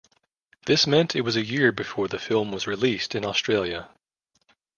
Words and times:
This 0.65 0.87
meant 0.87 1.15
it 1.15 1.21
was 1.21 1.35
a 1.35 1.45
year 1.45 1.71
before 1.71 2.07
the 2.07 2.17
film 2.17 2.51
was 2.51 2.65
released 2.65 3.13
in 3.13 3.23
Australia. 3.23 3.91